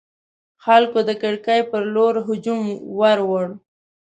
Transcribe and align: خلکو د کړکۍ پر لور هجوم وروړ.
خلکو 0.63 0.99
د 1.09 1.11
کړکۍ 1.21 1.61
پر 1.71 1.83
لور 1.93 2.13
هجوم 2.27 2.63
وروړ. 2.99 3.45